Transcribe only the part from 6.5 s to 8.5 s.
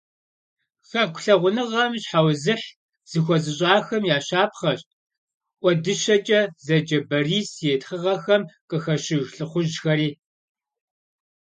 зэджэ Борис и тхыгъэхэм